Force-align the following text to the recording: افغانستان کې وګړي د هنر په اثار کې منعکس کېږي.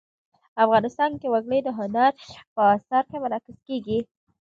افغانستان 0.63 1.11
کې 1.19 1.27
وګړي 1.33 1.59
د 1.63 1.69
هنر 1.79 2.11
په 2.53 2.61
اثار 2.75 3.03
کې 3.09 3.17
منعکس 3.23 3.57
کېږي. 3.67 3.99